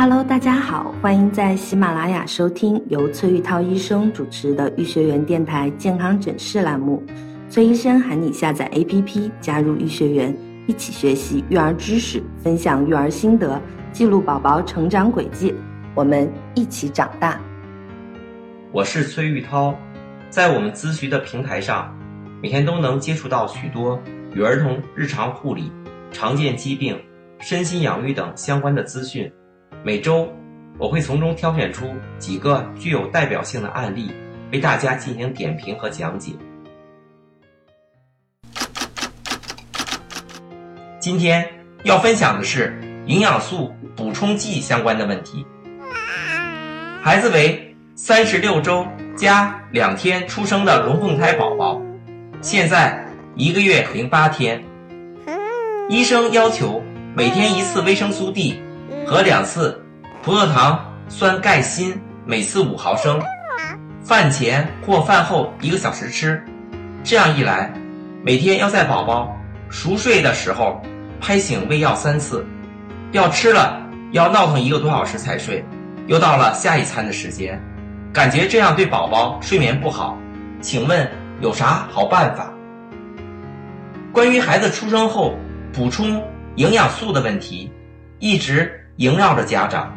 [0.00, 7.02] Hello，大家好，欢迎在喜马拉雅收听由崔玉涛医生主持的医学园电台健康诊室栏目。
[7.50, 10.32] 崔医生喊你下载 APP，加入医学园，
[10.68, 15.52] 一起学习育儿知识，分享育儿心得，记录宝宝成长轨迹，
[15.96, 17.40] 我们一起长大。
[18.70, 19.74] 我是崔玉涛，
[20.30, 21.92] 在我们咨询的平台上，
[22.40, 24.00] 每天都能接触到许多
[24.32, 25.72] 与儿童日常护理、
[26.12, 26.96] 常见疾病、
[27.40, 29.28] 身心养育等相关的资讯。
[29.84, 30.28] 每周，
[30.78, 31.86] 我会从中挑选出
[32.18, 34.12] 几个具有代表性的案例，
[34.52, 36.32] 为大家进行点评和讲解。
[41.00, 41.48] 今天
[41.84, 45.46] 要分享的是营养素补充剂相关的问题。
[47.02, 51.80] 孩子为三十六周加两天出生的龙凤胎宝宝，
[52.42, 54.62] 现在一个月零八天。
[55.88, 56.82] 医生要求
[57.16, 58.60] 每天一次维生素 D。
[59.08, 59.82] 和两次
[60.22, 63.18] 葡萄糖酸钙锌，每次五毫升，
[64.02, 66.38] 饭前或饭后一个小时吃。
[67.02, 67.72] 这样一来，
[68.22, 69.34] 每天要在宝宝
[69.70, 70.78] 熟睡的时候
[71.22, 72.44] 拍醒喂药三次，
[73.12, 73.80] 要吃了
[74.12, 75.64] 要闹腾一个多小时才睡。
[76.06, 77.58] 又到了下一餐的时间，
[78.12, 80.18] 感觉这样对宝宝睡眠不好，
[80.60, 82.52] 请问有啥好办法？
[84.12, 85.34] 关于孩子出生后
[85.72, 86.22] 补充
[86.56, 87.72] 营养素的问题，
[88.18, 88.70] 一直。
[88.98, 89.96] 萦绕着家长，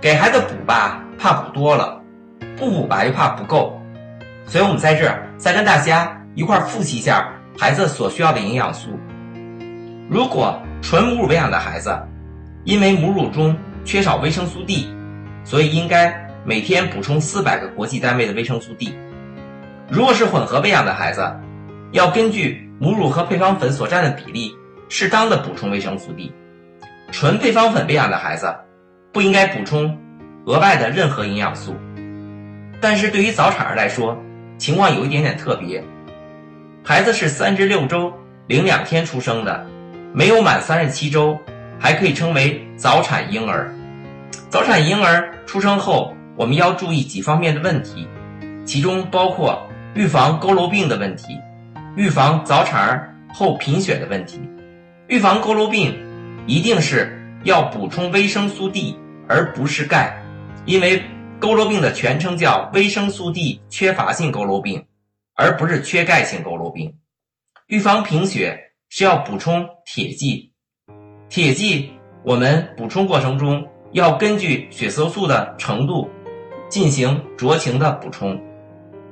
[0.00, 2.02] 给孩子补吧，怕补多了；
[2.56, 3.80] 不补吧，又怕不够。
[4.46, 8.98] 所以我们在这儿再跟大家一块儿复习一下孩子所需要的营养素。
[10.10, 11.96] 如果纯母乳喂养的孩子，
[12.64, 14.92] 因为母乳中缺少维生素 D，
[15.44, 18.92] 所以应该每天补充四百个国际单位的维生素 D。
[19.88, 21.32] 如果是混合喂养的孩子，
[21.92, 24.52] 要根据母乳和配方粉所占的比例，
[24.88, 26.32] 适当的补充维生素 D。
[27.16, 28.52] 纯配方粉喂养的孩子，
[29.12, 29.96] 不应该补充
[30.46, 31.72] 额外的任何营养素。
[32.80, 34.20] 但是对于早产儿来说，
[34.58, 35.80] 情况有一点点特别。
[36.82, 38.12] 孩子是三至六周
[38.48, 39.64] 零两天出生的，
[40.12, 41.38] 没有满三十七周，
[41.78, 43.72] 还可以称为早产婴儿。
[44.50, 48.08] 早产婴儿出生后，我们要注意几方面的问题，
[48.64, 49.64] 其中包括
[49.94, 51.38] 预防佝偻病的问题，
[51.94, 54.40] 预防早产儿后贫血的问题，
[55.06, 55.96] 预防佝偻病。
[56.46, 60.14] 一定是要补充维生素 D，而不是钙，
[60.66, 61.02] 因为
[61.40, 64.84] 佝偻病的全称叫维生素 D 缺乏性佝偻病，
[65.34, 66.94] 而不是缺钙性佝偻病。
[67.68, 68.58] 预防贫血
[68.90, 70.52] 是要补充铁剂，
[71.30, 71.90] 铁剂
[72.22, 76.10] 我们补充过程中要根据血色素的程度
[76.68, 78.38] 进行酌情的补充。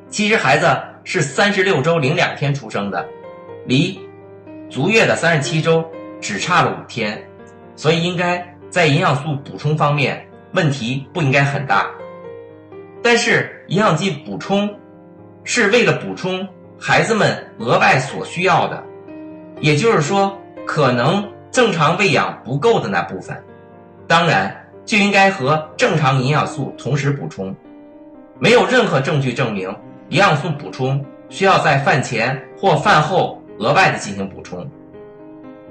[0.09, 0.67] 其实孩子
[1.05, 3.09] 是三十六周零两天出生的，
[3.67, 3.99] 离
[4.69, 5.83] 足月的三十七周。
[6.23, 7.23] 只差了五天，
[7.77, 11.91] 所以应该在营养素补充方面问题不应该很大。
[13.03, 14.73] 但是营养剂补充
[15.43, 18.83] 是为了补充孩子们额外所需要的，
[19.61, 23.37] 也就是说可能正常喂养不够的那部分，
[24.07, 24.57] 当然
[24.87, 27.55] 就应该和正常营养素同时补充。
[28.39, 29.69] 没有任何证据证明
[30.09, 34.69] 营养素补充需要在饭前或饭后额外的进行补充。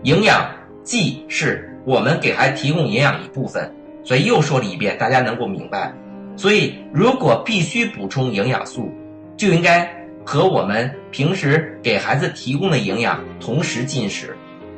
[0.04, 0.50] 营养
[0.84, 3.72] 剂是我们给孩子提供营养一部分，
[4.04, 5.94] 所以又说了一遍，大家能够明白。
[6.36, 8.92] 所以如果必须补充营养素，
[9.38, 9.88] 就应该
[10.26, 14.36] 和我们平时给孩子提供的营养同时进食，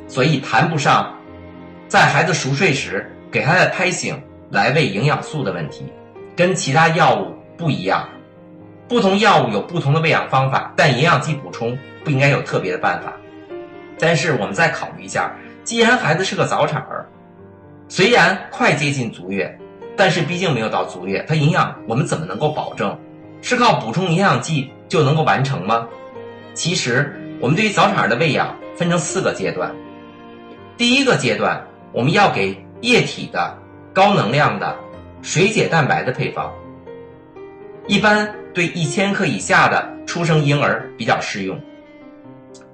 [0.07, 1.16] 所以谈不上
[1.88, 5.85] 在孩子熟睡时给孩子拍醒来喂营养素的问题，
[6.35, 8.07] 跟其他药物不一样。
[8.90, 13.13] 不同药物有不同的喂养方法，但营养剂补充不应该有特别的办法。
[14.00, 15.31] 但是我们再考虑一下，
[15.64, 17.06] 既然孩子是个早产儿，
[17.88, 19.58] 虽然快接近足月，
[19.96, 22.98] 但是毕竟没有到足月，他营养我们怎么能够保证
[23.42, 25.88] 是靠补充营养剂就能够完成吗？
[26.53, 29.74] 其实我们对于早产儿的喂养分成四个阶段，
[30.78, 33.58] 第一个阶段我们要给液体的
[33.94, 34.76] 高能量的
[35.22, 36.52] 水解蛋白的配方，
[37.88, 41.59] 一般对一千克以下的出生婴儿比较适用，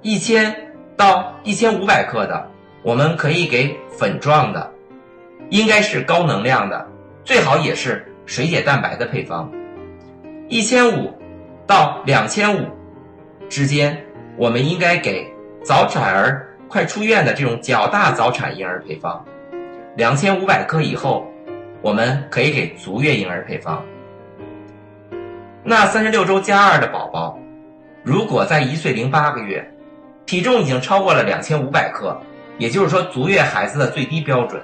[0.02, 0.54] 一千。
[1.00, 2.46] 到一千五百克的，
[2.82, 4.70] 我们可以给粉状的，
[5.48, 6.86] 应该是高能量的，
[7.24, 9.50] 最好也是水解蛋白的配方。
[10.50, 11.10] 一千五
[11.66, 12.68] 到两千五
[13.48, 13.98] 之间，
[14.36, 15.26] 我们应该给
[15.64, 19.24] 早产儿快出院的这种较大早产婴儿配方。
[19.96, 21.26] 两千五百克以后，
[21.80, 23.82] 我们可以给足月婴儿配方。
[25.64, 27.38] 那三十六周加二的宝宝，
[28.02, 29.66] 如果在一岁零八个月。
[30.30, 32.16] 体重已经超过了两千五百克，
[32.56, 34.62] 也就是说足月孩子的最低标准，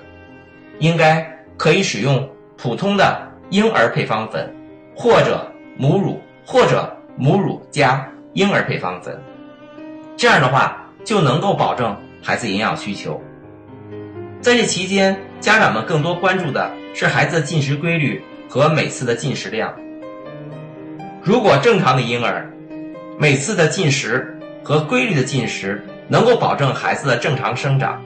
[0.79, 4.55] 应该可以使用普通的婴儿配方粉，
[4.95, 5.45] 或者
[5.77, 9.21] 母乳，或者母乳加婴儿配方粉。
[10.17, 13.21] 这样的话就能够保证孩子营养需求。
[14.41, 19.75] 在这期间，家长们更多关注的是孩子的进食规律和每次的进食量。
[21.25, 22.49] 如果正常的婴儿
[23.19, 24.36] 每次的进食
[24.67, 28.03] 和规律的进食能够保证孩子的正常生长，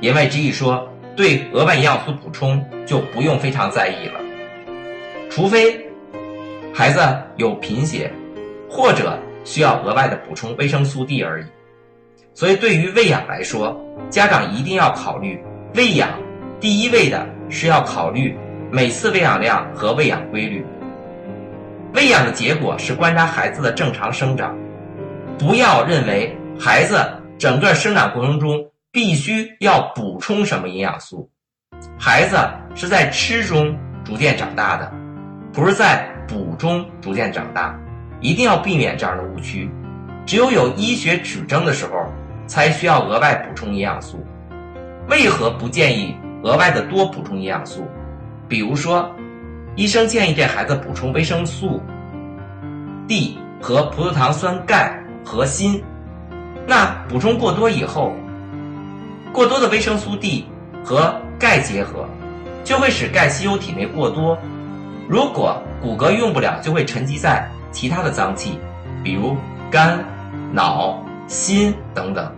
[0.00, 4.20] 言外之意说，对额外营养素补充就不用非常在意了，
[5.28, 5.84] 除非
[6.72, 7.00] 孩子
[7.34, 8.08] 有贫血
[8.70, 11.46] 或者需要额外的补充维生素 D 而已。
[12.32, 13.76] 所以，对于喂养来说，
[14.08, 15.42] 家长一定要考虑
[15.74, 16.10] 喂养，
[16.60, 18.38] 第一位的是要考虑
[18.70, 20.64] 每次喂养量和喂养规律。
[21.92, 24.56] 喂养的结果是观察孩子的正常生长，
[25.38, 26.98] 不要认为孩子
[27.38, 31.30] 整个生长过程中必须要补充什么营养素。
[31.98, 32.36] 孩子
[32.74, 34.92] 是在吃中逐渐长大的，
[35.52, 37.78] 不是在补中逐渐长大，
[38.20, 39.70] 一定要避免这样的误区。
[40.24, 41.92] 只有有医学指征的时候。
[42.48, 44.24] 才需要额外补充营养素。
[45.08, 47.84] 为何不建议额外的多补充营养素？
[48.46, 49.10] 比如说，
[49.74, 51.82] 医生建议这孩子补充维生素
[53.08, 54.96] D 和葡萄糖酸钙
[55.26, 55.82] 和锌。
[56.66, 58.14] 那补充过多以后，
[59.32, 60.46] 过多的维生素 D
[60.84, 62.06] 和钙结合，
[62.62, 64.38] 就会使钙吸收体内过多。
[65.08, 68.60] 如果骨骼用不了，就会沉积在其他的脏器，
[69.02, 69.36] 比如
[69.70, 70.02] 肝、
[70.52, 71.02] 脑。
[71.28, 72.32] 心等等，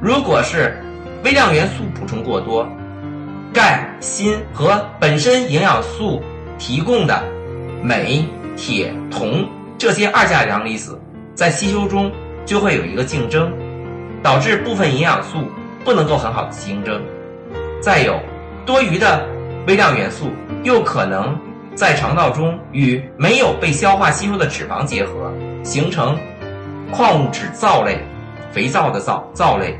[0.00, 0.80] 如果是
[1.24, 2.64] 微量元素补充过多，
[3.52, 6.22] 钙、锌和本身营养素
[6.56, 7.20] 提供的
[7.82, 8.24] 镁、
[8.56, 9.44] 铁、铜
[9.76, 10.96] 这些二价阳离子
[11.36, 12.10] 在吸收中
[12.46, 13.52] 就会有一个竞争，
[14.22, 15.36] 导致部分营养素
[15.84, 17.00] 不能够很好的竞争。
[17.80, 18.18] 再有
[18.64, 19.28] 多余的
[19.68, 20.30] 微量元素
[20.64, 21.38] 又可能
[21.74, 25.30] 在肠道中与没有被消化吸收的脂肪结合，
[25.62, 26.18] 形成。
[26.92, 27.98] 矿物质皂类，
[28.52, 29.76] 肥皂的皂皂类，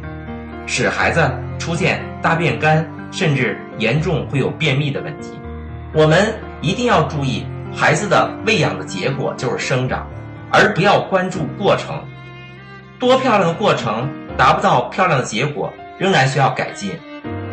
[0.67, 1.23] 使孩子
[1.57, 5.31] 出现大便干，甚至严重会有便秘的问题。
[5.95, 10.05] 我们一定要注意，孩子的喂养的结果就是生长，
[10.51, 12.03] 而不要关注过程。
[12.99, 16.99] 多漂亮的过程达不到漂亮的结果，仍然需要改进。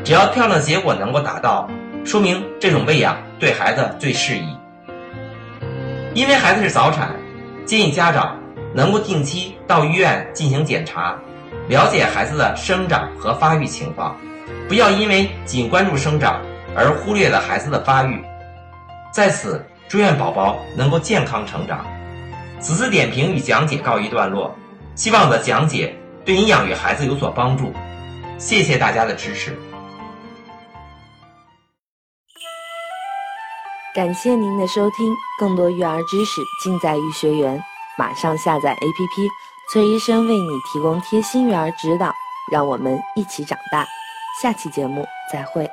[0.04, 1.70] 只要漂亮的结果能够达到，
[2.04, 4.58] 说明这种喂养对孩子最适宜。
[6.14, 7.12] 因为孩子是早产，
[7.66, 8.38] 建议家长。
[8.76, 11.16] 能够定期到医院进行检查，
[11.68, 14.18] 了解孩子的生长和发育情况，
[14.68, 16.42] 不要因为仅关注生长
[16.76, 18.20] 而忽略了孩子的发育。
[19.12, 21.86] 在此，祝愿宝宝能够健康成长。
[22.64, 24.56] 此次点评与讲解告一段落，
[24.96, 25.94] 希望我的讲解
[26.24, 27.74] 对你养育孩子有所帮助。
[28.38, 29.54] 谢谢大家的支持。
[33.94, 37.62] 感谢您的收听，更多育儿知识尽在育学园。
[37.98, 39.30] 马上下载 APP，
[39.72, 42.14] 崔医生为你提供贴心育儿指导，
[42.50, 43.86] 让我们一起长大。
[44.42, 45.70] 下期节目再会。